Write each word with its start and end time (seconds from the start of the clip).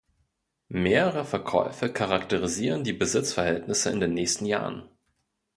Mehrere 0.69 1.23
Verkäufe 1.25 1.93
charakterisieren 1.93 2.83
die 2.83 2.91
Besitzverhältnisse 2.91 3.91
in 3.91 3.99
den 3.99 4.15
nächsten 4.15 4.47
Jahren. 4.47 4.89